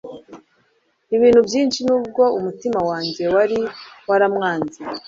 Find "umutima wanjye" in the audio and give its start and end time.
2.37-3.23